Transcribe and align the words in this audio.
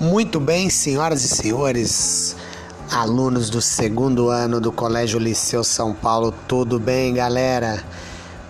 Muito 0.00 0.40
bem, 0.40 0.70
senhoras 0.70 1.22
e 1.24 1.28
senhores, 1.28 2.34
alunos 2.90 3.50
do 3.50 3.60
segundo 3.60 4.30
ano 4.30 4.58
do 4.58 4.72
Colégio 4.72 5.18
Liceu 5.18 5.62
São 5.62 5.92
Paulo, 5.92 6.32
tudo 6.48 6.80
bem, 6.80 7.12
galera? 7.12 7.84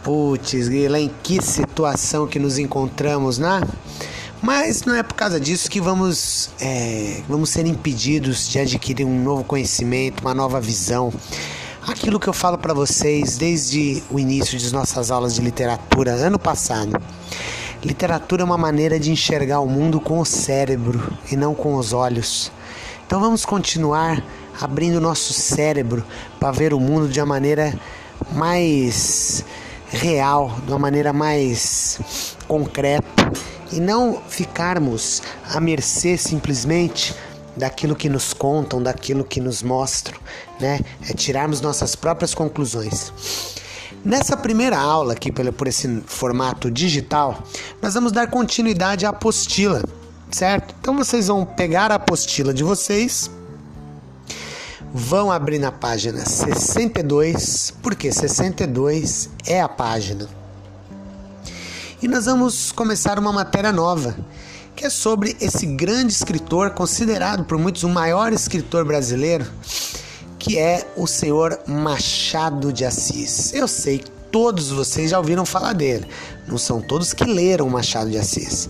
Putz, 0.05 0.55
em 0.55 1.11
que 1.25 1.43
situação 1.43 2.29
que 2.29 2.39
nos 2.39 2.57
encontramos, 2.57 3.39
né? 3.39 3.63
Mas 4.41 4.85
não 4.85 4.95
é 4.95 5.03
por 5.03 5.15
causa 5.15 5.41
disso 5.41 5.69
que 5.69 5.81
vamos, 5.81 6.51
é, 6.61 7.21
vamos 7.29 7.51
ser 7.51 7.67
impedidos 7.67 8.49
de 8.49 8.61
adquirir 8.61 9.05
um 9.05 9.21
novo 9.21 9.43
conhecimento, 9.43 10.21
uma 10.21 10.33
nova 10.33 10.61
visão. 10.61 11.13
Aquilo 11.85 12.21
que 12.21 12.29
eu 12.29 12.33
falo 12.33 12.59
para 12.59 12.73
vocês 12.73 13.37
desde 13.37 14.05
o 14.09 14.21
início 14.21 14.57
de 14.57 14.73
nossas 14.73 15.11
aulas 15.11 15.35
de 15.35 15.41
literatura 15.41 16.13
ano 16.13 16.39
passado. 16.39 16.93
Literatura 17.83 18.43
é 18.43 18.45
uma 18.45 18.59
maneira 18.59 19.01
de 19.01 19.11
enxergar 19.11 19.61
o 19.61 19.67
mundo 19.67 19.99
com 19.99 20.19
o 20.19 20.25
cérebro 20.25 21.17
e 21.33 21.37
não 21.37 21.55
com 21.55 21.77
os 21.77 21.95
olhos. 21.95 22.53
Então 23.07 23.19
vamos 23.19 23.47
continuar 23.47 24.23
abrindo 24.61 25.01
nosso 25.01 25.33
cérebro 25.33 26.05
para 26.39 26.51
ver 26.51 26.75
o 26.75 26.79
mundo 26.79 27.09
de 27.09 27.19
uma 27.21 27.27
maneira 27.27 27.73
mais 28.33 29.43
real, 29.89 30.55
de 30.67 30.71
uma 30.71 30.79
maneira 30.79 31.11
mais 31.11 32.37
concreta 32.47 33.33
e 33.73 33.81
não 33.81 34.21
ficarmos 34.29 35.23
à 35.51 35.59
mercê 35.59 36.19
simplesmente 36.19 37.15
daquilo 37.57 37.97
que 37.97 38.11
nos 38.11 38.35
contam, 38.35 38.83
daquilo 38.83 39.25
que 39.25 39.41
nos 39.41 39.63
mostram, 39.63 40.19
né? 40.61 40.81
É 41.09 41.15
tirarmos 41.15 41.63
nossas 41.63 41.97
próprias 41.97 42.35
conclusões. 42.35 43.11
Nessa 44.03 44.35
primeira 44.35 44.79
aula 44.79 45.13
aqui 45.13 45.31
por 45.31 45.69
esse 45.69 46.03
formato 46.07 46.71
digital, 46.71 47.43
nós 47.83 47.93
vamos 47.93 48.13
dar 48.13 48.31
continuidade 48.31 49.05
à 49.05 49.11
apostila, 49.11 49.83
certo? 50.31 50.75
Então 50.81 50.97
vocês 50.97 51.27
vão 51.27 51.45
pegar 51.45 51.93
a 51.93 51.97
apostila 51.97 52.55
de 52.55 52.65
vocês, 52.65 53.31
vão 54.91 55.31
abrir 55.31 55.59
na 55.59 55.71
página 55.71 56.25
62, 56.25 57.75
porque 57.83 58.11
62 58.11 59.29
é 59.45 59.61
a 59.61 59.69
página. 59.69 60.27
E 62.01 62.09
nós 62.09 62.25
vamos 62.25 62.73
começar 62.73 63.19
uma 63.19 63.33
matéria 63.33 63.71
nova, 63.71 64.17
que 64.75 64.87
é 64.87 64.91
sobre 64.91 65.37
esse 65.43 65.67
grande 65.67 66.11
escritor, 66.11 66.71
considerado 66.71 67.45
por 67.45 67.59
muitos 67.59 67.83
o 67.83 67.89
maior 67.91 68.33
escritor 68.33 68.83
brasileiro, 68.83 69.45
que 70.41 70.59
é 70.59 70.85
o 70.97 71.07
senhor 71.07 71.61
Machado 71.67 72.73
de 72.73 72.85
Assis. 72.85 73.53
Eu 73.53 73.69
sei 73.69 73.99
que 73.99 74.11
todos 74.33 74.71
vocês 74.71 75.11
já 75.11 75.19
ouviram 75.19 75.45
falar 75.45 75.75
dele, 75.75 76.07
não 76.49 76.57
são 76.57 76.81
todos 76.81 77.13
que 77.13 77.25
leram 77.25 77.69
Machado 77.69 78.11
de 78.11 78.19
Assis. 78.19 78.69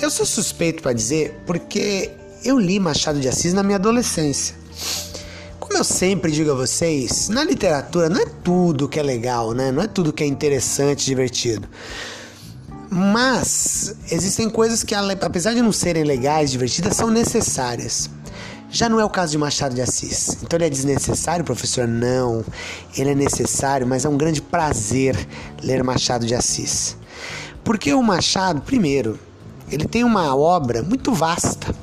Eu 0.00 0.08
sou 0.08 0.24
suspeito 0.24 0.82
para 0.82 0.92
dizer 0.92 1.42
porque 1.44 2.12
eu 2.44 2.58
li 2.58 2.78
Machado 2.78 3.20
de 3.20 3.28
Assis 3.28 3.52
na 3.52 3.64
minha 3.64 3.76
adolescência. 3.76 4.54
Como 5.58 5.76
eu 5.76 5.84
sempre 5.84 6.30
digo 6.30 6.52
a 6.52 6.54
vocês, 6.54 7.28
na 7.28 7.42
literatura 7.42 8.08
não 8.08 8.20
é 8.20 8.26
tudo 8.44 8.88
que 8.88 8.98
é 8.98 9.02
legal, 9.02 9.52
né? 9.52 9.72
Não 9.72 9.82
é 9.82 9.88
tudo 9.88 10.12
que 10.12 10.22
é 10.22 10.26
interessante, 10.26 11.04
divertido. 11.04 11.68
Mas 12.88 13.96
existem 14.10 14.48
coisas 14.48 14.84
que, 14.84 14.94
apesar 14.94 15.54
de 15.54 15.62
não 15.62 15.72
serem 15.72 16.04
legais, 16.04 16.50
divertidas, 16.50 16.96
são 16.96 17.10
necessárias. 17.10 18.10
Já 18.70 18.88
não 18.88 19.00
é 19.00 19.04
o 19.04 19.10
caso 19.10 19.32
de 19.32 19.38
Machado 19.38 19.74
de 19.74 19.82
Assis. 19.82 20.38
Então 20.42 20.56
ele 20.56 20.66
é 20.66 20.70
desnecessário, 20.70 21.44
professor? 21.44 21.88
Não. 21.88 22.44
Ele 22.96 23.10
é 23.10 23.14
necessário, 23.14 23.86
mas 23.86 24.04
é 24.04 24.08
um 24.08 24.16
grande 24.16 24.40
prazer 24.40 25.16
ler 25.60 25.82
Machado 25.82 26.24
de 26.24 26.34
Assis. 26.34 26.96
Porque 27.64 27.92
o 27.92 28.02
Machado, 28.02 28.60
primeiro, 28.60 29.18
ele 29.70 29.86
tem 29.86 30.04
uma 30.04 30.36
obra 30.36 30.82
muito 30.82 31.12
vasta. 31.12 31.74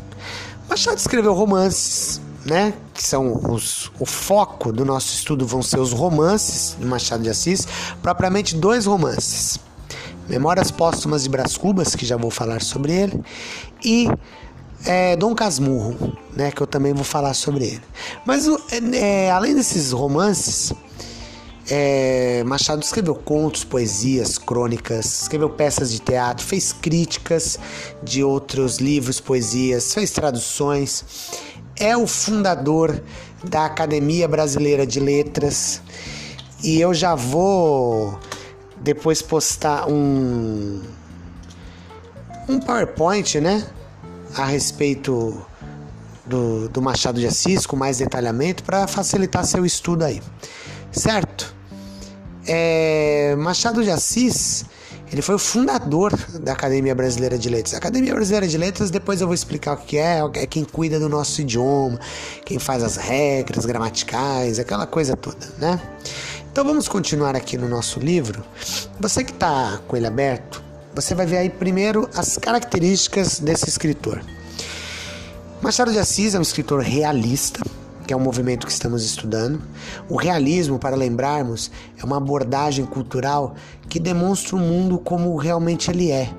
Machado 0.70 0.98
escreveu 0.98 1.34
romances, 1.34 2.22
né? 2.46 2.74
Que 2.94 3.04
são 3.04 3.34
os, 3.52 3.92
o 4.00 4.06
foco 4.06 4.72
do 4.72 4.86
nosso 4.86 5.14
estudo 5.14 5.46
vão 5.46 5.62
ser 5.62 5.80
os 5.80 5.92
romances 5.92 6.76
de 6.80 6.86
Machado 6.86 7.22
de 7.22 7.30
Assis, 7.30 7.68
propriamente 8.02 8.56
dois 8.56 8.86
romances. 8.86 9.60
Memórias 10.28 10.72
Póstumas 10.72 11.24
de 11.24 11.30
Brás 11.30 11.58
Cubas, 11.58 11.96
que 11.96 12.06
já 12.06 12.18
vou 12.18 12.30
falar 12.30 12.62
sobre 12.62 12.94
ele, 12.94 13.24
e 13.84 14.10
é, 14.86 15.16
Dom 15.16 15.34
Casmurro, 15.34 16.18
né, 16.36 16.52
que 16.52 16.62
eu 16.62 16.68
também 16.68 16.94
vou 16.94 17.04
falar 17.04 17.34
sobre 17.34 17.66
ele. 17.66 17.82
Mas 18.26 18.46
é, 18.94 19.32
além 19.32 19.56
desses 19.56 19.92
romances, 19.92 20.74
é, 21.70 22.44
Machado 22.46 22.82
escreveu 22.82 23.16
contos, 23.16 23.64
poesias, 23.64 24.38
crônicas, 24.38 25.24
escreveu 25.24 25.50
peças 25.50 25.92
de 25.92 26.00
teatro, 26.00 26.46
fez 26.46 26.72
críticas 26.72 27.60
de 28.02 28.24
outros 28.24 28.78
livros, 28.78 29.20
poesias, 29.20 29.94
fez 29.94 30.12
traduções. 30.12 31.04
É 31.78 31.96
o 31.96 32.08
fundador 32.08 33.04
da 33.44 33.66
Academia 33.66 34.28
Brasileira 34.28 34.88
de 34.88 35.00
Letras 35.00 35.82
e 36.64 36.80
eu 36.80 36.94
já 36.94 37.16
vou 37.16 38.18
depois 38.82 39.22
postar 39.22 39.88
um 39.88 40.82
um 42.50 42.62
PowerPoint, 42.62 43.42
né, 43.42 43.68
a 44.38 44.46
respeito 44.46 45.46
do, 46.26 46.70
do 46.70 46.82
Machado 46.82 47.20
de 47.20 47.28
Assis 47.28 47.66
com 47.66 47.76
mais 47.76 47.98
detalhamento 47.98 48.64
para 48.64 48.88
facilitar 48.88 49.46
seu 49.46 49.66
estudo 49.66 50.04
aí, 50.04 50.22
certo? 50.92 51.56
É, 52.46 53.36
Machado 53.38 53.84
de 53.84 53.90
Assis 53.90 54.66
ele 55.12 55.22
foi 55.22 55.36
o 55.36 55.40
fundador 55.40 56.14
da 56.42 56.52
Academia 56.52 56.94
Brasileira 56.94 57.38
de 57.38 57.48
Letras. 57.48 57.74
A 57.74 57.78
Academia 57.78 58.14
Brasileira 58.14 58.46
de 58.46 58.58
Letras, 58.58 58.92
depois 58.92 59.22
eu 59.22 59.28
vou 59.28 59.34
explicar 59.34 59.74
o 59.74 59.78
que 59.78 59.98
é, 59.98 60.20
é 60.36 60.46
quem 60.46 60.66
cuida 60.66 61.00
do 61.00 61.08
nosso 61.08 61.42
idioma, 61.42 61.98
quem 62.44 62.60
faz 62.60 62.84
as 62.84 62.98
regras 62.98 63.66
gramaticais, 63.66 64.60
aquela 64.60 64.86
coisa 64.86 65.16
toda, 65.16 65.48
né? 65.58 65.80
Então 66.52 66.66
vamos 66.66 66.88
continuar 66.88 67.36
aqui 67.36 67.58
no 67.58 67.70
nosso 67.70 68.00
livro. 68.00 68.44
Você 69.00 69.24
que 69.24 69.32
está 69.32 69.80
com 69.88 69.96
ele 69.96 70.08
aberto, 70.08 70.62
você 71.02 71.14
vai 71.14 71.28
ver 71.28 71.38
aí 71.38 71.50
primeiro 71.50 72.10
as 72.16 72.38
características 72.38 73.40
desse 73.40 73.70
escritor. 73.70 74.20
Machado 75.62 75.92
de 75.92 76.00
Assis 76.00 76.34
é 76.34 76.40
um 76.40 76.42
escritor 76.42 76.82
realista, 76.82 77.62
que 78.08 78.14
é 78.14 78.18
um 78.18 78.20
movimento 78.20 78.66
que 78.66 78.72
estamos 78.72 79.04
estudando. 79.06 79.62
O 80.10 80.16
realismo, 80.16 80.80
para 80.80 80.96
lembrarmos, 80.96 81.70
é 82.02 82.04
uma 82.04 82.18
abordagem 82.18 82.84
cultural 82.84 83.56
que 83.88 84.00
demonstra 84.00 84.56
o 84.56 84.60
mundo 84.60 84.98
como 84.98 85.36
realmente 85.36 85.92
ele 85.92 86.10
é 86.10 86.34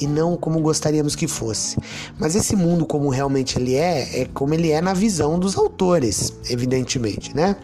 e 0.00 0.06
não 0.06 0.36
como 0.36 0.60
gostaríamos 0.60 1.16
que 1.16 1.26
fosse. 1.26 1.76
Mas 2.20 2.36
esse 2.36 2.54
mundo 2.54 2.86
como 2.86 3.08
realmente 3.08 3.58
ele 3.58 3.74
é, 3.74 4.20
é 4.20 4.24
como 4.26 4.54
ele 4.54 4.70
é 4.70 4.80
na 4.80 4.94
visão 4.94 5.40
dos 5.40 5.56
autores, 5.56 6.32
evidentemente, 6.48 7.34
né? 7.34 7.56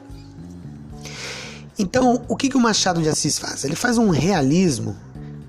Então, 1.79 2.23
o 2.27 2.37
que, 2.37 2.49
que 2.49 2.57
o 2.57 2.61
Machado 2.61 3.01
de 3.01 3.09
Assis 3.09 3.39
faz? 3.39 3.65
Ele 3.65 3.77
faz 3.77 3.99
um 3.99 4.11
realismo 4.11 4.97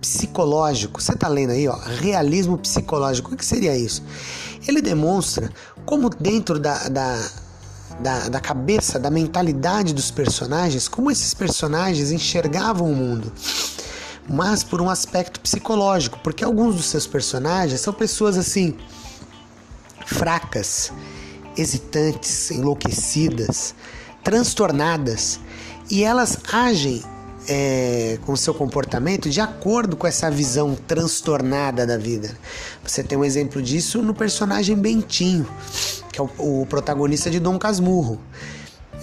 psicológico. 0.05 1.01
Você 1.01 1.13
está 1.13 1.27
lendo 1.27 1.51
aí, 1.51 1.67
ó, 1.67 1.75
realismo 1.99 2.57
psicológico. 2.57 3.33
O 3.33 3.37
que 3.37 3.43
seria 3.43 3.75
isso? 3.75 4.03
Ele 4.67 4.81
demonstra 4.81 5.51
como 5.83 6.09
dentro 6.09 6.59
da, 6.59 6.87
da, 6.89 7.29
da, 7.99 8.29
da 8.29 8.39
cabeça, 8.39 8.99
da 8.99 9.09
mentalidade 9.09 9.93
dos 9.93 10.11
personagens, 10.11 10.87
como 10.87 11.09
esses 11.09 11.33
personagens 11.33 12.11
enxergavam 12.11 12.91
o 12.91 12.95
mundo 12.95 13.31
mas 14.27 14.63
por 14.63 14.81
um 14.81 14.89
aspecto 14.89 15.39
psicológico, 15.39 16.19
porque 16.23 16.43
alguns 16.43 16.77
dos 16.77 16.85
seus 16.87 17.05
personagens 17.05 17.79
são 17.79 17.93
pessoas 17.93 18.35
assim 18.39 18.75
fracas, 20.03 20.91
hesitantes, 21.55 22.49
enlouquecidas, 22.49 23.75
transtornadas 24.23 25.39
e 25.91 26.03
elas 26.03 26.39
agem 26.51 27.03
é, 27.47 28.17
com 28.25 28.35
seu 28.35 28.53
comportamento 28.53 29.29
de 29.29 29.39
acordo 29.39 29.95
com 29.95 30.07
essa 30.07 30.29
visão 30.29 30.75
transtornada 30.87 31.85
da 31.85 31.97
vida. 31.97 32.35
Você 32.83 33.03
tem 33.03 33.17
um 33.17 33.25
exemplo 33.25 33.61
disso 33.61 34.01
no 34.01 34.13
personagem 34.13 34.75
Bentinho, 34.75 35.47
que 36.11 36.19
é 36.19 36.23
o, 36.23 36.61
o 36.61 36.65
protagonista 36.65 37.29
de 37.29 37.39
Dom 37.39 37.57
Casmurro. 37.57 38.19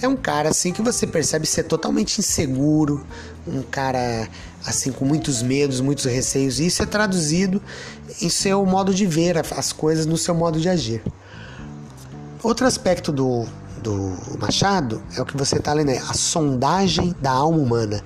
É 0.00 0.08
um 0.08 0.16
cara 0.16 0.48
assim 0.48 0.72
que 0.72 0.82
você 0.82 1.06
percebe 1.06 1.46
ser 1.46 1.62
totalmente 1.64 2.18
inseguro, 2.18 3.06
um 3.46 3.62
cara 3.62 4.28
assim 4.66 4.90
com 4.90 5.04
muitos 5.04 5.42
medos, 5.42 5.80
muitos 5.80 6.06
receios. 6.06 6.58
E 6.58 6.66
isso 6.66 6.82
é 6.82 6.86
traduzido 6.86 7.62
em 8.20 8.28
seu 8.28 8.64
modo 8.66 8.92
de 8.92 9.06
ver 9.06 9.38
as 9.38 9.72
coisas, 9.72 10.04
no 10.04 10.16
seu 10.16 10.34
modo 10.34 10.60
de 10.60 10.68
agir. 10.68 11.02
Outro 12.42 12.66
aspecto 12.66 13.12
do, 13.12 13.46
do 13.80 14.16
Machado 14.40 15.00
é 15.16 15.22
o 15.22 15.24
que 15.24 15.36
você 15.36 15.58
está 15.58 15.72
lendo 15.72 15.90
aí, 15.90 15.98
a 15.98 16.14
sondagem 16.14 17.14
da 17.20 17.30
alma 17.30 17.58
humana 17.58 18.02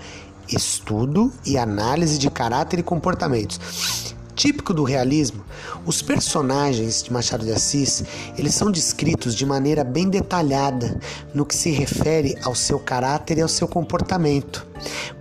estudo 0.49 1.33
e 1.45 1.59
análise 1.59 2.19
de 2.19 2.31
caráter 2.31 2.79
e 2.79 2.83
comportamentos. 2.83 4.15
Típico 4.37 4.75
do 4.75 4.85
realismo, 4.85 5.43
os 5.87 6.03
personagens 6.03 7.03
de 7.03 7.11
Machado 7.11 7.43
de 7.43 7.53
Assis, 7.53 8.05
eles 8.37 8.55
são 8.55 8.71
descritos 8.71 9.35
de 9.35 9.47
maneira 9.47 9.83
bem 9.83 10.11
detalhada 10.11 11.01
no 11.33 11.47
que 11.47 11.55
se 11.55 11.71
refere 11.71 12.37
ao 12.43 12.55
seu 12.55 12.79
caráter 12.79 13.39
e 13.39 13.41
ao 13.41 13.49
seu 13.49 13.67
comportamento. 13.67 14.67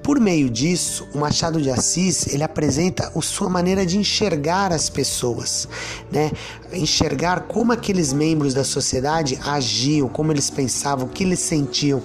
Por 0.03 0.19
meio 0.19 0.49
disso, 0.49 1.07
o 1.13 1.17
Machado 1.17 1.61
de 1.61 1.71
Assis, 1.71 2.27
ele 2.27 2.43
apresenta 2.43 3.09
a 3.15 3.21
sua 3.21 3.49
maneira 3.49 3.85
de 3.85 3.97
enxergar 3.97 4.73
as 4.73 4.89
pessoas, 4.89 5.65
né? 6.11 6.33
Enxergar 6.73 7.43
como 7.47 7.71
aqueles 7.71 8.11
membros 8.11 8.53
da 8.53 8.65
sociedade 8.65 9.39
agiam, 9.45 10.09
como 10.09 10.33
eles 10.33 10.49
pensavam, 10.49 11.05
o 11.07 11.09
que 11.09 11.23
eles 11.23 11.39
sentiam. 11.39 12.03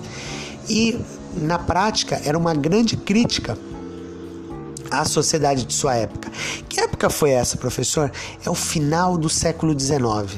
E 0.69 0.97
na 1.37 1.59
prática 1.59 2.21
era 2.25 2.37
uma 2.37 2.55
grande 2.55 2.97
crítica 2.97 3.57
à 4.91 5.05
sociedade 5.05 5.65
de 5.65 5.73
sua 5.73 5.95
época. 5.95 6.31
Que 6.69 6.81
época 6.81 7.09
foi 7.09 7.31
essa, 7.31 7.57
professor? 7.57 8.11
É 8.45 8.51
o 8.51 8.55
final 8.55 9.17
do 9.17 9.29
século 9.29 9.79
XIX. 9.79 10.37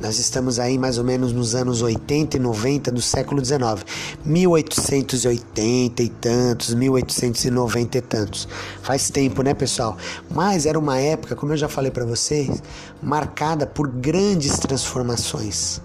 Nós 0.00 0.18
estamos 0.18 0.60
aí 0.60 0.78
mais 0.78 0.96
ou 0.96 1.04
menos 1.04 1.32
nos 1.32 1.56
anos 1.56 1.82
80 1.82 2.36
e 2.36 2.40
90 2.40 2.92
do 2.92 3.02
século 3.02 3.44
XIX. 3.44 3.84
1880 4.24 6.02
e 6.02 6.08
tantos, 6.08 6.72
1890 6.72 7.98
e 7.98 8.00
tantos. 8.00 8.48
Faz 8.82 9.10
tempo, 9.10 9.42
né, 9.42 9.54
pessoal? 9.54 9.96
Mas 10.30 10.66
era 10.66 10.78
uma 10.78 10.98
época, 10.98 11.34
como 11.34 11.52
eu 11.52 11.56
já 11.56 11.68
falei 11.68 11.90
para 11.90 12.04
vocês, 12.04 12.62
marcada 13.02 13.66
por 13.66 13.88
grandes 13.88 14.56
transformações. 14.58 15.80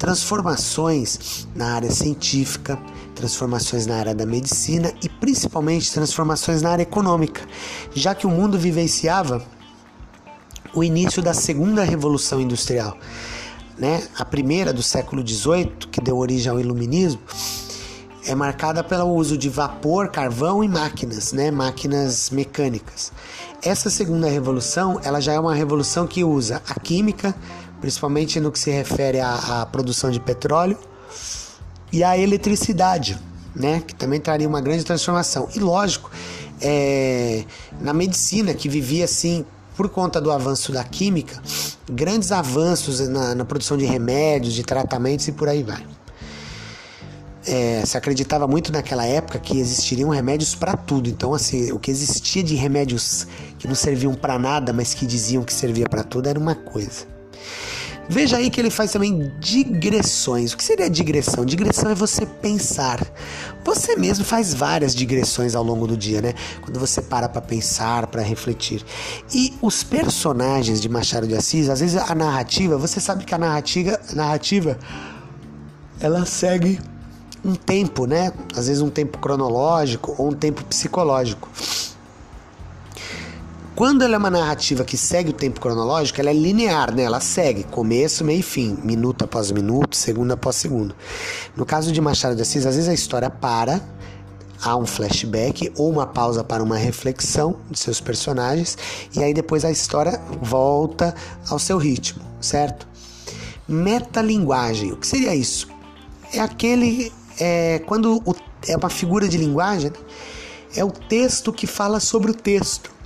Transformações 0.00 1.46
na 1.54 1.74
área 1.74 1.90
científica, 1.90 2.78
transformações 3.14 3.84
na 3.86 3.96
área 3.96 4.14
da 4.14 4.24
medicina 4.24 4.94
e 5.02 5.10
principalmente 5.10 5.92
transformações 5.92 6.62
na 6.62 6.70
área 6.70 6.82
econômica, 6.84 7.42
já 7.94 8.14
que 8.14 8.26
o 8.26 8.30
mundo 8.30 8.58
vivenciava 8.58 9.44
o 10.74 10.82
início 10.82 11.22
da 11.22 11.34
segunda 11.34 11.84
revolução 11.84 12.40
industrial. 12.40 12.96
Né? 13.76 14.02
A 14.18 14.24
primeira 14.24 14.72
do 14.72 14.82
século 14.82 15.26
XVIII, 15.26 15.72
que 15.92 16.00
deu 16.00 16.16
origem 16.16 16.50
ao 16.50 16.58
iluminismo, 16.58 17.20
é 18.26 18.34
marcada 18.34 18.82
pelo 18.82 19.04
uso 19.04 19.36
de 19.36 19.50
vapor, 19.50 20.08
carvão 20.08 20.64
e 20.64 20.68
máquinas, 20.68 21.34
né? 21.34 21.50
máquinas 21.50 22.30
mecânicas. 22.30 23.12
Essa 23.62 23.90
segunda 23.90 24.30
revolução, 24.30 24.98
ela 25.04 25.20
já 25.20 25.34
é 25.34 25.38
uma 25.38 25.54
revolução 25.54 26.06
que 26.06 26.24
usa 26.24 26.62
a 26.66 26.80
química, 26.80 27.34
principalmente 27.80 28.38
no 28.40 28.52
que 28.52 28.58
se 28.58 28.70
refere 28.70 29.20
à, 29.20 29.62
à 29.62 29.66
produção 29.66 30.10
de 30.10 30.20
petróleo, 30.20 30.78
e 31.92 32.04
a 32.04 32.16
eletricidade, 32.16 33.18
né, 33.54 33.82
que 33.86 33.94
também 33.94 34.20
traria 34.20 34.48
uma 34.48 34.60
grande 34.60 34.84
transformação. 34.84 35.48
E 35.54 35.58
lógico, 35.58 36.10
é, 36.60 37.44
na 37.80 37.92
medicina, 37.92 38.54
que 38.54 38.68
vivia 38.68 39.04
assim 39.04 39.44
por 39.76 39.88
conta 39.88 40.20
do 40.20 40.30
avanço 40.30 40.72
da 40.72 40.84
química, 40.84 41.40
grandes 41.90 42.30
avanços 42.32 43.08
na, 43.08 43.34
na 43.34 43.44
produção 43.44 43.76
de 43.76 43.86
remédios, 43.86 44.52
de 44.52 44.62
tratamentos 44.62 45.26
e 45.26 45.32
por 45.32 45.48
aí 45.48 45.62
vai. 45.62 45.84
É, 47.46 47.82
se 47.86 47.96
acreditava 47.96 48.46
muito 48.46 48.70
naquela 48.70 49.06
época 49.06 49.38
que 49.38 49.58
existiriam 49.58 50.10
remédios 50.10 50.54
para 50.54 50.76
tudo. 50.76 51.08
Então, 51.08 51.32
assim, 51.32 51.72
o 51.72 51.78
que 51.78 51.90
existia 51.90 52.42
de 52.42 52.54
remédios 52.54 53.26
que 53.58 53.66
não 53.66 53.74
serviam 53.74 54.12
para 54.14 54.38
nada, 54.38 54.72
mas 54.72 54.92
que 54.92 55.06
diziam 55.06 55.42
que 55.42 55.52
servia 55.52 55.88
para 55.88 56.04
tudo, 56.04 56.28
era 56.28 56.38
uma 56.38 56.54
coisa. 56.54 57.19
Veja 58.08 58.38
aí 58.38 58.50
que 58.50 58.60
ele 58.60 58.70
faz 58.70 58.90
também 58.90 59.32
digressões. 59.38 60.52
O 60.52 60.56
que 60.56 60.64
seria 60.64 60.90
digressão? 60.90 61.44
Digressão 61.44 61.92
é 61.92 61.94
você 61.94 62.26
pensar. 62.26 63.00
Você 63.64 63.94
mesmo 63.94 64.24
faz 64.24 64.52
várias 64.52 64.96
digressões 64.96 65.54
ao 65.54 65.62
longo 65.62 65.86
do 65.86 65.96
dia, 65.96 66.20
né? 66.20 66.34
Quando 66.60 66.80
você 66.80 67.00
para 67.00 67.28
para 67.28 67.40
pensar, 67.40 68.08
para 68.08 68.20
refletir. 68.20 68.84
E 69.32 69.54
os 69.62 69.84
personagens 69.84 70.80
de 70.80 70.88
Machado 70.88 71.28
de 71.28 71.36
Assis, 71.36 71.68
às 71.68 71.78
vezes 71.78 71.96
a 71.96 72.12
narrativa, 72.12 72.76
você 72.76 72.98
sabe 72.98 73.24
que 73.24 73.32
a 73.32 73.38
narrativa, 73.38 74.00
a 74.10 74.14
narrativa 74.16 74.76
ela 76.00 76.26
segue 76.26 76.80
um 77.44 77.54
tempo, 77.54 78.06
né? 78.06 78.32
Às 78.56 78.66
vezes 78.66 78.82
um 78.82 78.90
tempo 78.90 79.18
cronológico 79.18 80.16
ou 80.18 80.30
um 80.30 80.34
tempo 80.34 80.64
psicológico. 80.64 81.48
Quando 83.80 84.02
ela 84.02 84.16
é 84.16 84.18
uma 84.18 84.28
narrativa 84.28 84.84
que 84.84 84.94
segue 84.98 85.30
o 85.30 85.32
tempo 85.32 85.58
cronológico, 85.58 86.20
ela 86.20 86.28
é 86.28 86.34
linear, 86.34 86.94
né? 86.94 87.04
Ela 87.04 87.18
segue 87.18 87.64
começo, 87.64 88.22
meio 88.22 88.40
e 88.40 88.42
fim, 88.42 88.76
minuto 88.84 89.24
após 89.24 89.50
minuto, 89.50 89.96
segundo 89.96 90.32
após 90.32 90.56
segundo. 90.56 90.94
No 91.56 91.64
caso 91.64 91.90
de 91.90 91.98
Machado 91.98 92.36
de 92.36 92.42
Assis, 92.42 92.66
às 92.66 92.74
vezes 92.74 92.90
a 92.90 92.92
história 92.92 93.30
para, 93.30 93.80
há 94.62 94.76
um 94.76 94.84
flashback 94.84 95.72
ou 95.78 95.88
uma 95.88 96.06
pausa 96.06 96.44
para 96.44 96.62
uma 96.62 96.76
reflexão 96.76 97.56
de 97.70 97.78
seus 97.78 98.02
personagens 98.02 98.76
e 99.16 99.24
aí 99.24 99.32
depois 99.32 99.64
a 99.64 99.70
história 99.70 100.20
volta 100.42 101.14
ao 101.48 101.58
seu 101.58 101.78
ritmo, 101.78 102.22
certo? 102.38 102.86
Metalinguagem, 103.66 104.92
o 104.92 104.96
que 104.98 105.06
seria 105.06 105.34
isso? 105.34 105.68
É 106.34 106.40
aquele 106.40 107.10
é, 107.40 107.78
quando 107.86 108.20
o, 108.26 108.36
é 108.68 108.76
uma 108.76 108.90
figura 108.90 109.26
de 109.26 109.38
linguagem, 109.38 109.88
né? 109.88 109.96
é 110.76 110.84
o 110.84 110.90
texto 110.90 111.50
que 111.50 111.66
fala 111.66 111.98
sobre 111.98 112.30
o 112.30 112.34
texto. 112.34 112.99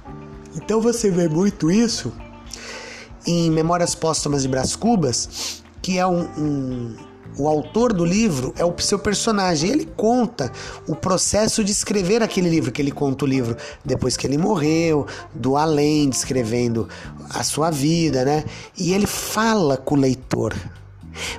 Então 0.55 0.81
você 0.81 1.11
vê 1.11 1.29
muito 1.29 1.71
isso 1.71 2.13
em 3.27 3.51
Memórias 3.51 3.95
Póstumas 3.95 4.43
de 4.43 4.49
Brás 4.49 4.77
Cubas, 4.77 5.63
que 5.81 5.99
é 5.99 6.07
um, 6.07 6.23
um 6.39 6.97
o 7.37 7.49
autor 7.49 7.93
do 7.93 8.05
livro 8.05 8.55
é 8.57 8.65
o 8.65 8.73
seu 8.79 8.99
personagem. 8.99 9.71
Ele 9.71 9.87
conta 9.97 10.53
o 10.87 10.95
processo 10.95 11.65
de 11.65 11.73
escrever 11.73 12.23
aquele 12.23 12.49
livro, 12.49 12.71
que 12.71 12.81
ele 12.81 12.93
conta 12.93 13.25
o 13.25 13.29
livro 13.29 13.57
depois 13.85 14.17
que 14.17 14.27
ele 14.27 14.39
morreu, 14.39 15.07
do 15.35 15.57
além, 15.57 16.09
descrevendo 16.09 16.89
a 17.31 17.43
sua 17.43 17.71
vida, 17.71 18.25
né? 18.25 18.45
E 18.79 18.93
ele 18.95 19.07
fala 19.07 19.77
com 19.77 19.97
o 19.97 19.99
leitor. 19.99 20.55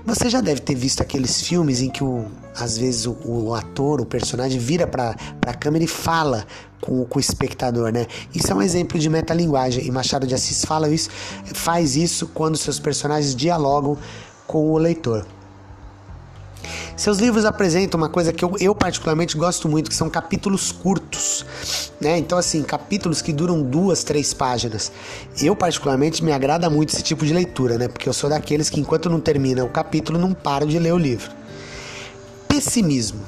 Você 0.06 0.30
já 0.30 0.42
deve 0.42 0.62
ter 0.62 0.76
visto 0.76 1.02
aqueles 1.02 1.42
filmes 1.42 1.82
em 1.82 1.90
que 1.90 2.04
o, 2.04 2.26
às 2.58 2.78
vezes 2.78 3.06
o, 3.06 3.18
o 3.24 3.54
ator, 3.54 4.02
o 4.02 4.06
personagem, 4.06 4.60
vira 4.60 4.88
para 4.88 5.16
a 5.46 5.54
câmera 5.54 5.84
e 5.84 5.88
fala 5.88 6.46
com, 6.82 7.06
com, 7.06 7.18
o 7.18 7.20
espectador, 7.20 7.92
né? 7.92 8.08
Isso 8.34 8.52
é 8.52 8.56
um 8.56 8.62
exemplo 8.62 9.00
de 9.00 9.10
metalinguagem 9.10 9.86
e 9.86 9.92
Machado 9.92 10.26
de 10.26 10.34
Assis 10.34 10.64
fala 10.64 10.90
isso, 10.90 11.10
faz 11.54 11.96
isso 11.96 12.28
quando 12.28 12.58
seus 12.58 12.80
personagens 12.80 13.36
dialogam 13.36 13.98
com 14.48 14.72
o 14.72 14.78
leitor. 14.78 15.26
Seus 16.96 17.18
livros 17.18 17.44
apresentam 17.46 17.98
uma 18.00 18.10
coisa 18.10 18.32
que 18.32 18.44
eu, 18.44 18.56
eu, 18.60 18.74
particularmente 18.74 19.38
gosto 19.38 19.68
muito, 19.68 19.90
que 19.90 19.96
são 19.96 20.10
capítulos 20.10 20.72
curtos, 20.72 21.15
né? 22.00 22.18
Então, 22.18 22.38
assim, 22.38 22.62
capítulos 22.62 23.22
que 23.22 23.32
duram 23.32 23.62
duas, 23.62 24.04
três 24.04 24.34
páginas. 24.34 24.92
Eu, 25.42 25.56
particularmente, 25.56 26.24
me 26.24 26.32
agrada 26.32 26.70
muito 26.70 26.94
esse 26.94 27.04
tipo 27.04 27.26
de 27.26 27.34
leitura, 27.34 27.78
né? 27.78 27.88
Porque 27.88 28.08
eu 28.08 28.14
sou 28.14 28.30
daqueles 28.30 28.70
que, 28.70 28.80
enquanto 28.80 29.10
não 29.10 29.20
termina 29.20 29.64
o 29.64 29.70
capítulo, 29.70 30.20
não 30.20 30.34
paro 30.34 30.66
de 30.66 30.78
ler 30.78 30.94
o 30.94 30.98
livro. 30.98 31.32
Pessimismo. 32.48 33.22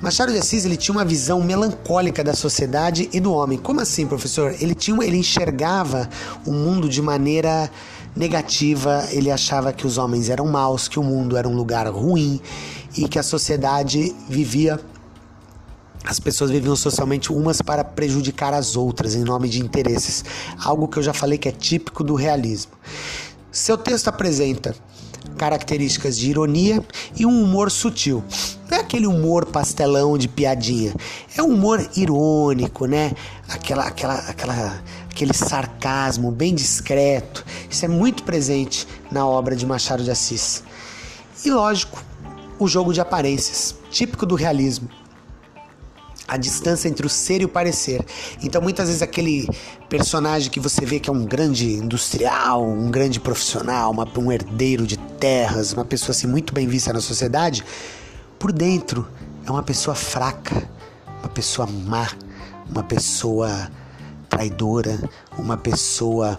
Machado 0.00 0.32
de 0.32 0.38
Assis 0.38 0.64
ele 0.64 0.76
tinha 0.76 0.94
uma 0.94 1.04
visão 1.04 1.40
melancólica 1.42 2.24
da 2.24 2.34
sociedade 2.34 3.08
e 3.12 3.20
do 3.20 3.32
homem. 3.32 3.56
Como 3.56 3.80
assim, 3.80 4.04
professor? 4.04 4.54
Ele 4.60 4.74
tinha, 4.74 5.04
ele 5.04 5.16
enxergava 5.16 6.08
o 6.44 6.50
mundo 6.52 6.88
de 6.88 7.00
maneira 7.00 7.70
negativa, 8.14 9.06
ele 9.12 9.30
achava 9.30 9.72
que 9.72 9.86
os 9.86 9.98
homens 9.98 10.28
eram 10.28 10.46
maus, 10.46 10.88
que 10.88 10.98
o 10.98 11.04
mundo 11.04 11.36
era 11.36 11.48
um 11.48 11.54
lugar 11.54 11.86
ruim 11.88 12.40
e 12.96 13.08
que 13.08 13.18
a 13.18 13.22
sociedade 13.22 14.14
vivia 14.28 14.78
as 16.04 16.18
pessoas 16.18 16.50
viviam 16.50 16.74
socialmente 16.76 17.32
umas 17.32 17.62
para 17.62 17.84
prejudicar 17.84 18.52
as 18.52 18.76
outras 18.76 19.14
em 19.14 19.22
nome 19.22 19.48
de 19.48 19.60
interesses, 19.60 20.24
algo 20.58 20.88
que 20.88 20.98
eu 20.98 21.02
já 21.02 21.12
falei 21.12 21.38
que 21.38 21.48
é 21.48 21.52
típico 21.52 22.02
do 22.02 22.14
realismo. 22.14 22.72
Seu 23.50 23.76
texto 23.76 24.08
apresenta 24.08 24.74
características 25.36 26.18
de 26.18 26.30
ironia 26.30 26.84
e 27.16 27.24
um 27.24 27.42
humor 27.42 27.70
sutil. 27.70 28.24
Não 28.70 28.78
é 28.78 28.80
aquele 28.80 29.06
humor 29.06 29.46
pastelão 29.46 30.18
de 30.18 30.28
piadinha, 30.28 30.94
é 31.36 31.42
um 31.42 31.50
humor 31.50 31.88
irônico, 31.96 32.86
né? 32.86 33.12
Aquela, 33.48 33.86
aquela, 33.86 34.14
aquela 34.14 34.82
aquele 35.12 35.34
sarcasmo 35.34 36.32
bem 36.32 36.54
discreto. 36.54 37.44
Isso 37.70 37.84
é 37.84 37.88
muito 37.88 38.22
presente 38.22 38.88
na 39.10 39.26
obra 39.26 39.54
de 39.54 39.66
Machado 39.66 40.02
de 40.02 40.10
Assis. 40.10 40.64
E 41.44 41.50
lógico, 41.50 42.02
o 42.58 42.66
jogo 42.66 42.92
de 42.92 43.00
aparências, 43.00 43.74
típico 43.90 44.24
do 44.24 44.34
realismo. 44.34 44.88
A 46.26 46.36
distância 46.36 46.88
entre 46.88 47.04
o 47.04 47.08
ser 47.08 47.42
e 47.42 47.44
o 47.44 47.48
parecer. 47.48 48.04
Então, 48.42 48.62
muitas 48.62 48.86
vezes, 48.86 49.02
aquele 49.02 49.48
personagem 49.88 50.50
que 50.50 50.60
você 50.60 50.86
vê 50.86 51.00
que 51.00 51.10
é 51.10 51.12
um 51.12 51.24
grande 51.24 51.74
industrial, 51.74 52.64
um 52.64 52.90
grande 52.90 53.20
profissional, 53.20 53.90
uma, 53.90 54.08
um 54.16 54.30
herdeiro 54.30 54.86
de 54.86 54.96
terras, 54.96 55.72
uma 55.72 55.84
pessoa 55.84 56.10
assim 56.10 56.26
muito 56.26 56.54
bem 56.54 56.66
vista 56.66 56.92
na 56.92 57.00
sociedade, 57.00 57.64
por 58.38 58.52
dentro 58.52 59.06
é 59.46 59.50
uma 59.50 59.62
pessoa 59.62 59.94
fraca, 59.94 60.68
uma 61.20 61.28
pessoa 61.28 61.66
má, 61.66 62.08
uma 62.68 62.82
pessoa 62.82 63.70
traidora, 64.28 64.98
uma 65.36 65.56
pessoa 65.56 66.38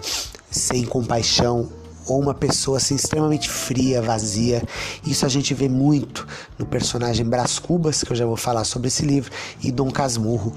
sem 0.50 0.86
compaixão 0.86 1.70
ou 2.08 2.20
uma 2.20 2.34
pessoa 2.34 2.78
assim 2.78 2.96
extremamente 2.96 3.50
fria, 3.50 4.02
vazia. 4.02 4.64
Isso 5.06 5.26
a 5.26 5.30
gente 5.30 5.54
vê 5.54 5.70
muito 5.70 6.28
no 6.58 6.66
personagem 6.66 7.26
Brás 7.26 7.60
Cubas, 7.60 8.04
que 8.04 8.12
eu 8.12 8.16
já 8.16 8.26
vou 8.26 8.38
falar 8.38 8.64
sobre 8.64 8.88
esse 8.88 9.06
livro, 9.06 9.32
e 9.62 9.72
Dom 9.72 9.92
Casmurro, 9.92 10.54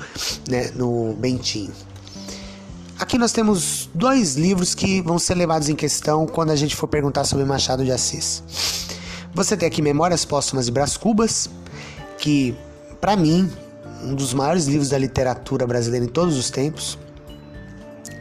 né, 0.49 0.71
no 0.75 1.15
Bentinho. 1.15 1.73
Aqui 2.99 3.19
nós 3.19 3.31
temos 3.31 3.91
dois 3.95 4.37
livros 4.37 4.75
que 4.75 5.03
vão 5.03 5.19
ser 5.19 5.35
levados 5.35 5.69
em 5.69 5.77
questão 5.77 6.27
quando 6.27 6.51
a 6.51 6.57
gente 6.57 6.75
for 6.75 6.89
perguntar 6.89 7.25
sobre 7.25 7.45
Machado 7.45 7.85
de 7.85 7.93
Assis. 7.93 8.43
Você 9.35 9.55
tem 9.55 9.69
aqui 9.69 9.83
Memórias 9.83 10.25
Póstumas 10.25 10.65
de 10.65 10.73
Brás 10.73 10.97
Cubas, 10.97 11.51
que, 12.17 12.57
para 12.99 13.15
mim, 13.15 13.51
um 14.03 14.15
dos 14.15 14.33
maiores 14.33 14.67
livros 14.67 14.89
da 14.89 14.97
literatura 14.97 15.67
brasileira 15.67 16.07
em 16.07 16.09
todos 16.09 16.39
os 16.39 16.49
tempos. 16.49 16.99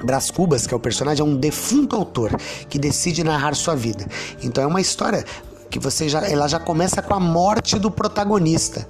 Brás 0.05 0.29
Cubas, 0.29 0.67
que 0.67 0.73
é 0.73 0.77
o 0.77 0.79
personagem, 0.79 1.21
é 1.21 1.27
um 1.27 1.35
defunto 1.35 1.95
autor 1.95 2.31
que 2.69 2.77
decide 2.79 3.23
narrar 3.23 3.55
sua 3.55 3.75
vida. 3.75 4.05
Então 4.41 4.63
é 4.63 4.67
uma 4.67 4.79
história 4.79 5.25
que 5.69 5.79
você 5.79 6.07
já, 6.07 6.25
ela 6.27 6.47
já 6.47 6.59
começa 6.59 7.01
com 7.01 7.13
a 7.13 7.19
morte 7.19 7.77
do 7.79 7.91
protagonista. 7.91 8.87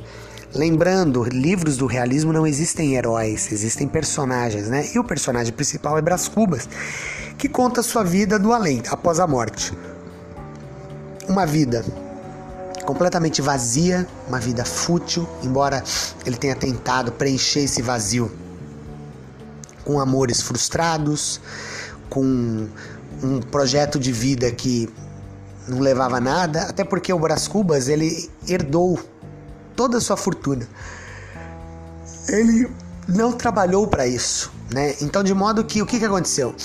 Lembrando, 0.53 1.23
livros 1.23 1.77
do 1.77 1.85
realismo 1.85 2.31
não 2.31 2.45
existem 2.45 2.95
heróis, 2.95 3.51
existem 3.51 3.87
personagens, 3.87 4.67
né? 4.69 4.87
E 4.93 4.99
o 4.99 5.03
personagem 5.03 5.51
principal 5.51 5.97
é 5.97 6.01
Brás 6.01 6.27
Cubas, 6.27 6.69
que 7.37 7.49
conta 7.49 7.81
sua 7.81 8.03
vida 8.03 8.37
do 8.37 8.53
além, 8.53 8.81
após 8.89 9.19
a 9.19 9.27
morte. 9.27 9.73
Uma 11.27 11.45
vida 11.45 11.83
completamente 12.85 13.41
vazia, 13.41 14.07
uma 14.27 14.39
vida 14.39 14.63
fútil, 14.63 15.27
embora 15.43 15.83
ele 16.25 16.37
tenha 16.37 16.55
tentado 16.55 17.11
preencher 17.11 17.61
esse 17.61 17.81
vazio 17.81 18.31
com 19.85 19.99
amores 19.99 20.41
frustrados, 20.41 21.39
com 22.09 22.67
um 23.23 23.39
projeto 23.39 23.97
de 23.97 24.11
vida 24.11 24.51
que 24.51 24.89
não 25.67 25.79
levava 25.79 26.19
nada, 26.19 26.63
até 26.63 26.83
porque 26.83 27.13
o 27.13 27.19
Brás 27.19 27.47
Cubas 27.47 27.87
ele 27.87 28.29
herdou 28.47 28.99
toda 29.75 29.97
a 29.97 30.01
sua 30.01 30.17
fortuna. 30.17 30.67
Ele 32.27 32.69
não 33.07 33.31
trabalhou 33.31 33.87
para 33.87 34.07
isso, 34.07 34.51
né? 34.71 34.95
Então 35.01 35.23
de 35.23 35.33
modo 35.33 35.63
que 35.63 35.81
o 35.81 35.85
que, 35.85 35.99
que 35.99 36.05
aconteceu? 36.05 36.55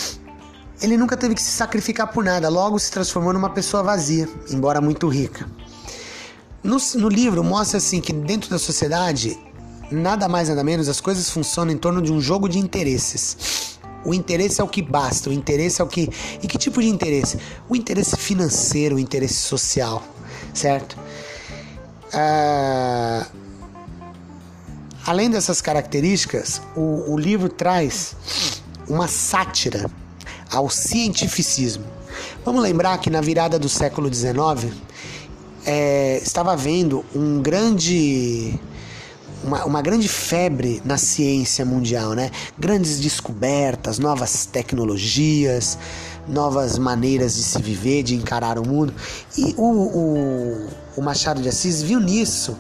Ele 0.83 0.97
nunca 0.97 1.17
teve 1.17 1.35
que 1.35 1.43
se 1.43 1.51
sacrificar 1.51 2.11
por 2.11 2.25
nada, 2.25 2.49
logo 2.49 2.79
se 2.79 2.91
transformou 2.91 3.35
numa 3.35 3.51
pessoa 3.51 3.83
vazia, 3.83 4.27
embora 4.51 4.81
muito 4.81 5.09
rica. 5.09 5.47
No, 6.63 6.79
no 6.97 7.09
livro 7.09 7.45
mostra 7.45 7.79
assim 7.79 8.01
que 8.01 8.13
dentro 8.13 8.51
da 8.51 8.59
sociedade, 8.59 9.39
nada 9.91 10.29
mais 10.29 10.49
nada 10.49 10.63
menos, 10.63 10.89
as 10.89 11.01
coisas 11.01 11.29
funcionam 11.31 11.73
em 11.73 11.79
torno 11.79 12.01
de 12.01 12.13
um 12.13 12.21
jogo 12.21 12.49
de 12.49 12.59
interesses. 12.59 13.79
O 14.05 14.15
interesse 14.15 14.61
é 14.61 14.65
o 14.65 14.69
que 14.69 14.81
basta, 14.81 15.29
o 15.29 15.33
interesse 15.33 15.81
é 15.81 15.85
o 15.85 15.87
que. 15.87 16.09
E 16.43 16.47
que 16.47 16.57
tipo 16.57 16.81
de 16.81 16.89
interesse? 16.89 17.39
O 17.69 17.77
interesse 17.77 18.17
financeiro, 18.17 18.97
o 18.97 18.99
interesse 18.99 19.35
social, 19.35 20.03
certo? 20.55 20.97
Ah, 22.13 23.27
além 25.07 25.29
dessas 25.29 25.61
características, 25.61 26.63
o, 26.75 27.13
o 27.13 27.19
livro 27.19 27.49
traz 27.49 28.17
uma 28.89 29.07
sátira 29.07 29.91
ao 30.51 30.71
cientificismo. 30.71 31.85
Vamos 32.45 32.63
lembrar 32.63 32.99
que 32.99 33.11
na 33.11 33.21
virada 33.21 33.59
do 33.59 33.69
século 33.69 34.13
XIX, 34.13 34.73
é, 35.65 36.19
estava 36.23 36.53
havendo 36.53 37.05
um 37.15 37.41
grande 37.41 38.59
uma, 39.43 39.65
uma, 39.65 39.83
grande 39.83 40.09
febre 40.09 40.83
na 40.85 40.97
ciência 40.97 41.65
mundial, 41.65 42.13
né? 42.13 42.31
Grandes 42.59 43.01
descobertas, 43.01 43.99
novas 43.99 44.47
tecnologias, 44.47 45.79
novas 46.29 46.79
maneiras 46.79 47.35
de 47.35 47.43
se 47.43 47.61
viver, 47.61 48.03
de 48.03 48.15
encarar 48.15 48.59
o 48.59 48.67
mundo. 48.67 48.93
E 49.37 49.55
o, 49.57 49.65
o, 49.65 50.69
o 50.97 51.03
Machado 51.03 51.41
de 51.41 51.49
Assis 51.49 51.83
viu 51.83 52.01
nisso 52.01 52.57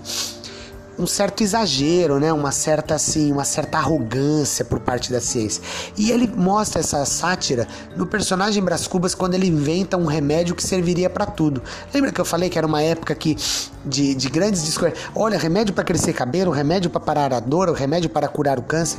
um 1.00 1.06
certo 1.06 1.42
exagero, 1.42 2.20
né? 2.20 2.32
Uma 2.32 2.52
certa 2.52 2.94
assim, 2.94 3.32
uma 3.32 3.44
certa 3.44 3.78
arrogância 3.78 4.64
por 4.64 4.78
parte 4.80 5.10
da 5.10 5.20
ciência. 5.20 5.62
E 5.96 6.10
ele 6.10 6.26
mostra 6.28 6.80
essa 6.80 7.04
sátira 7.06 7.66
no 7.96 8.06
personagem 8.06 8.62
Brás 8.62 8.86
Cubas 8.86 9.14
quando 9.14 9.34
ele 9.34 9.46
inventa 9.46 9.96
um 9.96 10.04
remédio 10.04 10.54
que 10.54 10.62
serviria 10.62 11.08
para 11.08 11.24
tudo. 11.24 11.62
Lembra 11.92 12.12
que 12.12 12.20
eu 12.20 12.24
falei 12.24 12.50
que 12.50 12.58
era 12.58 12.66
uma 12.66 12.82
época 12.82 13.14
que 13.14 13.36
de, 13.84 14.14
de 14.14 14.28
grandes 14.28 14.62
descobertas? 14.62 15.00
Olha, 15.14 15.38
remédio 15.38 15.72
para 15.72 15.84
crescer 15.84 16.12
cabelo, 16.12 16.50
remédio 16.50 16.90
para 16.90 17.00
parar 17.00 17.32
a 17.32 17.40
dor, 17.40 17.72
remédio 17.72 18.10
para 18.10 18.28
curar 18.28 18.58
o 18.58 18.62
câncer. 18.62 18.98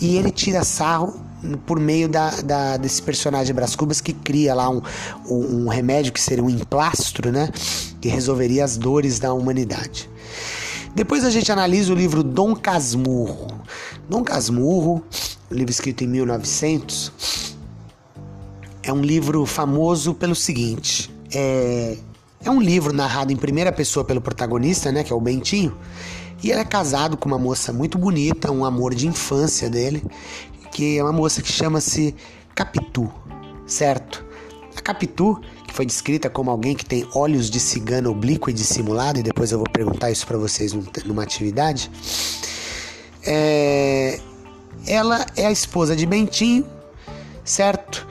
E 0.00 0.16
ele 0.16 0.30
tira 0.30 0.62
sarro 0.62 1.20
por 1.66 1.80
meio 1.80 2.08
da, 2.08 2.30
da, 2.42 2.76
desse 2.76 3.02
personagem 3.02 3.54
Brás 3.54 3.74
Cubas 3.74 4.00
que 4.00 4.12
cria 4.12 4.54
lá 4.54 4.68
um, 4.68 4.80
um, 5.28 5.64
um 5.64 5.68
remédio 5.68 6.12
que 6.12 6.20
seria 6.20 6.44
um 6.44 6.50
emplastro, 6.50 7.32
né? 7.32 7.48
Que 8.00 8.08
resolveria 8.08 8.64
as 8.64 8.76
dores 8.76 9.18
da 9.18 9.32
humanidade. 9.32 10.08
Depois 10.94 11.24
a 11.24 11.30
gente 11.30 11.50
analisa 11.52 11.92
o 11.92 11.96
livro 11.96 12.22
Dom 12.22 12.54
Casmurro. 12.54 13.60
Dom 14.08 14.24
Casmurro, 14.24 15.04
livro 15.50 15.70
escrito 15.70 16.02
em 16.02 16.08
1900, 16.08 17.56
é 18.82 18.92
um 18.92 19.00
livro 19.00 19.46
famoso 19.46 20.14
pelo 20.14 20.34
seguinte: 20.34 21.14
é, 21.32 21.96
é 22.44 22.50
um 22.50 22.60
livro 22.60 22.92
narrado 22.92 23.32
em 23.32 23.36
primeira 23.36 23.70
pessoa 23.70 24.04
pelo 24.04 24.20
protagonista, 24.20 24.90
né, 24.90 25.04
que 25.04 25.12
é 25.12 25.16
o 25.16 25.20
Bentinho, 25.20 25.76
e 26.42 26.50
ele 26.50 26.60
é 26.60 26.64
casado 26.64 27.16
com 27.16 27.28
uma 27.28 27.38
moça 27.38 27.72
muito 27.72 27.96
bonita, 27.96 28.50
um 28.50 28.64
amor 28.64 28.94
de 28.94 29.06
infância 29.06 29.70
dele, 29.70 30.02
que 30.72 30.98
é 30.98 31.02
uma 31.02 31.12
moça 31.12 31.40
que 31.40 31.52
chama-se 31.52 32.14
Capitu, 32.54 33.12
certo? 33.66 34.24
A 34.76 34.80
Capitu 34.80 35.40
foi 35.72 35.86
descrita 35.86 36.28
como 36.28 36.50
alguém 36.50 36.74
que 36.74 36.84
tem 36.84 37.06
olhos 37.14 37.50
de 37.50 37.60
cigano 37.60 38.10
oblíquo 38.10 38.50
e 38.50 38.52
dissimulado, 38.52 39.18
e 39.18 39.22
depois 39.22 39.52
eu 39.52 39.58
vou 39.58 39.68
perguntar 39.70 40.10
isso 40.10 40.26
para 40.26 40.38
vocês 40.38 40.72
numa 41.04 41.22
atividade. 41.22 41.90
É, 43.22 44.20
ela 44.86 45.24
é 45.36 45.46
a 45.46 45.52
esposa 45.52 45.94
de 45.94 46.06
Bentinho, 46.06 46.66
certo? 47.44 48.06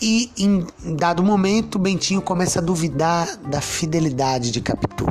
E 0.00 0.30
em 0.36 0.66
dado 0.96 1.22
momento, 1.22 1.78
Bentinho 1.78 2.20
começa 2.20 2.58
a 2.58 2.62
duvidar 2.62 3.36
da 3.36 3.60
fidelidade 3.60 4.50
de 4.50 4.60
Capitu. 4.60 5.06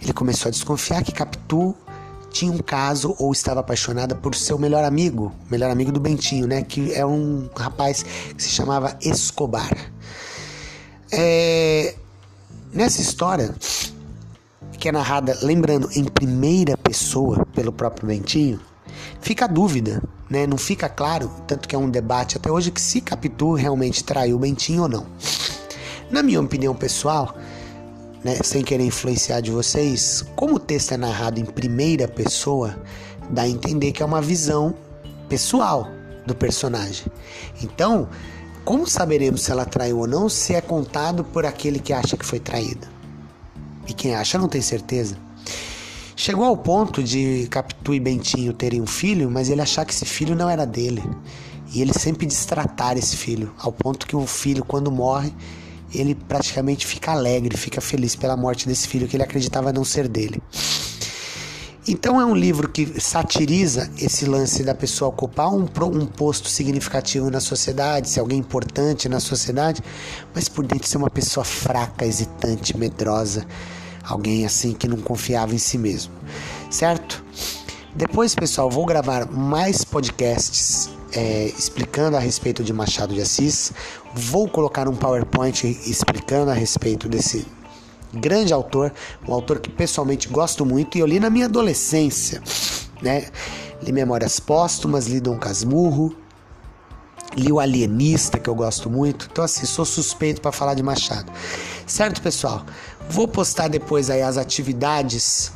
Ele 0.00 0.12
começou 0.12 0.48
a 0.48 0.52
desconfiar 0.52 1.02
que 1.02 1.10
Capitu 1.10 1.74
tinha 2.30 2.52
um 2.52 2.58
caso 2.58 3.14
ou 3.18 3.32
estava 3.32 3.60
apaixonada 3.60 4.14
por 4.14 4.34
seu 4.34 4.58
melhor 4.58 4.84
amigo, 4.84 5.32
melhor 5.50 5.70
amigo 5.70 5.90
do 5.90 5.98
Bentinho, 5.98 6.46
né? 6.46 6.62
Que 6.62 6.92
é 6.92 7.04
um 7.04 7.48
rapaz 7.56 8.02
que 8.02 8.42
se 8.42 8.50
chamava 8.50 8.96
Escobar. 9.00 9.70
É, 11.12 11.94
nessa 12.72 13.00
história, 13.00 13.54
que 14.78 14.88
é 14.88 14.92
narrada, 14.92 15.36
lembrando, 15.42 15.90
em 15.94 16.04
primeira 16.04 16.76
pessoa 16.76 17.44
pelo 17.54 17.72
próprio 17.72 18.08
Bentinho, 18.08 18.60
fica 19.20 19.44
a 19.44 19.48
dúvida, 19.48 20.02
né? 20.28 20.46
Não 20.46 20.56
fica 20.56 20.88
claro, 20.88 21.30
tanto 21.46 21.68
que 21.68 21.74
é 21.74 21.78
um 21.78 21.90
debate 21.90 22.36
até 22.36 22.50
hoje, 22.50 22.70
que 22.70 22.80
se 22.80 23.00
Capitu 23.00 23.54
realmente 23.54 24.04
traiu 24.04 24.36
o 24.36 24.38
Bentinho 24.38 24.82
ou 24.82 24.88
não. 24.88 25.06
Na 26.10 26.22
minha 26.22 26.40
opinião 26.40 26.74
pessoal, 26.74 27.36
né, 28.24 28.38
sem 28.42 28.62
querer 28.62 28.84
influenciar 28.84 29.40
de 29.40 29.50
vocês, 29.50 30.24
como 30.36 30.56
o 30.56 30.58
texto 30.58 30.92
é 30.92 30.96
narrado 30.96 31.40
em 31.40 31.44
primeira 31.44 32.06
pessoa, 32.06 32.76
dá 33.30 33.42
a 33.42 33.48
entender 33.48 33.92
que 33.92 34.02
é 34.02 34.06
uma 34.06 34.20
visão 34.20 34.74
pessoal 35.28 35.88
do 36.26 36.34
personagem. 36.34 37.06
Então, 37.62 38.08
como 38.64 38.86
saberemos 38.86 39.42
se 39.42 39.50
ela 39.50 39.64
traiu 39.64 39.98
ou 39.98 40.06
não 40.06 40.28
se 40.28 40.54
é 40.54 40.60
contado 40.60 41.24
por 41.24 41.44
aquele 41.44 41.78
que 41.78 41.92
acha 41.92 42.16
que 42.16 42.24
foi 42.24 42.38
traída? 42.38 42.88
E 43.86 43.92
quem 43.92 44.14
acha 44.14 44.38
não 44.38 44.48
tem 44.48 44.60
certeza. 44.60 45.16
Chegou 46.14 46.44
ao 46.44 46.56
ponto 46.56 47.02
de 47.02 47.48
Capitu 47.50 47.94
e 47.94 48.00
Bentinho 48.00 48.52
terem 48.52 48.80
um 48.80 48.86
filho, 48.86 49.30
mas 49.30 49.48
ele 49.48 49.62
achar 49.62 49.84
que 49.84 49.92
esse 49.92 50.04
filho 50.04 50.36
não 50.36 50.50
era 50.50 50.66
dele. 50.66 51.02
E 51.72 51.80
ele 51.80 51.92
sempre 51.92 52.26
destratar 52.26 52.98
esse 52.98 53.16
filho, 53.16 53.54
ao 53.58 53.72
ponto 53.72 54.06
que 54.06 54.14
o 54.14 54.26
filho, 54.26 54.64
quando 54.64 54.90
morre, 54.90 55.32
ele 55.94 56.14
praticamente 56.14 56.86
fica 56.86 57.12
alegre, 57.12 57.56
fica 57.56 57.80
feliz 57.80 58.14
pela 58.14 58.36
morte 58.36 58.68
desse 58.68 58.86
filho 58.86 59.08
que 59.08 59.16
ele 59.16 59.22
acreditava 59.22 59.72
não 59.72 59.84
ser 59.84 60.08
dele. 60.08 60.42
Então 61.90 62.20
é 62.20 62.24
um 62.24 62.36
livro 62.36 62.68
que 62.68 63.00
satiriza 63.00 63.90
esse 63.98 64.24
lance 64.24 64.62
da 64.62 64.76
pessoa 64.76 65.08
ocupar 65.08 65.52
um, 65.52 65.66
um 65.92 66.06
posto 66.06 66.48
significativo 66.48 67.28
na 67.32 67.40
sociedade, 67.40 68.08
ser 68.08 68.20
alguém 68.20 68.38
importante 68.38 69.08
na 69.08 69.18
sociedade, 69.18 69.82
mas 70.32 70.48
por 70.48 70.64
dentro 70.64 70.86
ser 70.86 70.98
uma 70.98 71.10
pessoa 71.10 71.42
fraca, 71.42 72.06
hesitante, 72.06 72.76
medrosa, 72.76 73.44
alguém 74.04 74.46
assim 74.46 74.72
que 74.72 74.86
não 74.86 74.98
confiava 74.98 75.52
em 75.52 75.58
si 75.58 75.76
mesmo, 75.78 76.12
certo? 76.70 77.24
Depois, 77.92 78.36
pessoal, 78.36 78.70
vou 78.70 78.86
gravar 78.86 79.28
mais 79.28 79.84
podcasts 79.84 80.90
é, 81.12 81.46
explicando 81.58 82.16
a 82.16 82.20
respeito 82.20 82.62
de 82.62 82.72
Machado 82.72 83.12
de 83.12 83.20
Assis. 83.20 83.72
Vou 84.14 84.48
colocar 84.48 84.88
um 84.88 84.94
PowerPoint 84.94 85.66
explicando 85.66 86.52
a 86.52 86.54
respeito 86.54 87.08
desse 87.08 87.44
grande 88.12 88.52
autor, 88.52 88.92
um 89.26 89.32
autor 89.32 89.60
que 89.60 89.70
pessoalmente 89.70 90.28
gosto 90.28 90.64
muito 90.64 90.96
e 90.96 91.00
eu 91.00 91.06
li 91.06 91.20
na 91.20 91.30
minha 91.30 91.46
adolescência, 91.46 92.42
né? 93.02 93.28
Li 93.82 93.92
Memórias 93.92 94.38
Póstumas, 94.38 95.06
li 95.06 95.20
Dom 95.20 95.38
Casmurro, 95.38 96.14
li 97.36 97.50
o 97.50 97.60
Alienista, 97.60 98.38
que 98.38 98.50
eu 98.50 98.54
gosto 98.54 98.90
muito. 98.90 99.28
Então, 99.30 99.44
assim, 99.44 99.64
sou 99.64 99.84
suspeito 99.84 100.40
para 100.40 100.52
falar 100.52 100.74
de 100.74 100.82
Machado. 100.82 101.30
Certo, 101.86 102.20
pessoal? 102.20 102.64
Vou 103.08 103.26
postar 103.26 103.68
depois 103.68 104.10
aí 104.10 104.22
as 104.22 104.36
atividades 104.36 105.52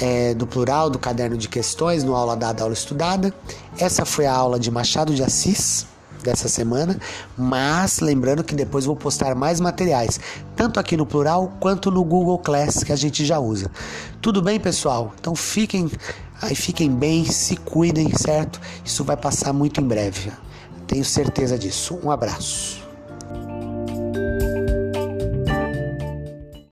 é, 0.00 0.34
do 0.34 0.46
plural 0.46 0.88
do 0.88 0.98
caderno 0.98 1.36
de 1.36 1.48
questões 1.48 2.02
no 2.02 2.14
aula 2.14 2.36
dada, 2.36 2.62
aula 2.62 2.74
estudada. 2.74 3.34
Essa 3.78 4.04
foi 4.04 4.26
a 4.26 4.32
aula 4.32 4.58
de 4.58 4.70
Machado 4.70 5.14
de 5.14 5.22
Assis, 5.22 5.86
dessa 6.22 6.48
semana, 6.48 6.98
mas 7.36 8.00
lembrando 8.00 8.44
que 8.44 8.54
depois 8.54 8.84
vou 8.84 8.96
postar 8.96 9.34
mais 9.34 9.60
materiais, 9.60 10.20
tanto 10.60 10.78
aqui 10.78 10.94
no 10.94 11.06
Plural 11.06 11.54
quanto 11.58 11.90
no 11.90 12.04
Google 12.04 12.38
Class 12.38 12.84
que 12.84 12.92
a 12.92 12.96
gente 12.96 13.24
já 13.24 13.38
usa. 13.38 13.70
Tudo 14.20 14.42
bem, 14.42 14.60
pessoal? 14.60 15.14
Então 15.18 15.34
fiquem 15.34 15.90
aí, 16.42 16.54
fiquem 16.54 16.90
bem, 16.90 17.24
se 17.24 17.56
cuidem, 17.56 18.14
certo? 18.14 18.60
Isso 18.84 19.02
vai 19.02 19.16
passar 19.16 19.54
muito 19.54 19.80
em 19.80 19.84
breve. 19.84 20.30
Tenho 20.86 21.02
certeza 21.02 21.58
disso. 21.58 21.98
Um 22.04 22.10
abraço. 22.10 22.79